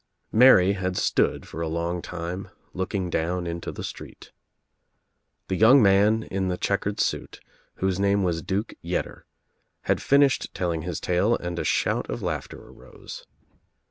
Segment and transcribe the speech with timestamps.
[0.31, 4.31] Mary had stood for a long time looking down into the street.
[5.47, 7.39] The young man in the checkered suit,
[7.75, 9.25] whose name was Duke Yetter,
[9.81, 13.27] had finished telling his tale and shout of laughter arose.